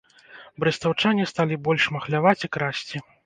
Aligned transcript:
Брэстаўчане 0.63 1.27
сталі 1.33 1.59
больш 1.69 1.87
махляваць 1.99 2.35
і 2.49 2.53
красці. 2.57 3.05